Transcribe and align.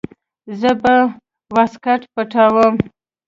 زه 0.59 0.71
به 0.81 0.95
واسکټ 1.55 2.01
پټاووم. 2.13 2.75